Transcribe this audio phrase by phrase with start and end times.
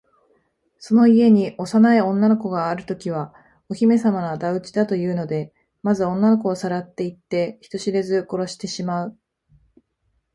[0.79, 3.35] その家に幼い女の子があるときは、
[3.69, 9.17] お姫さまのあだ討ちだというので、まず女の子をさらっていって、人知れず殺してしまう。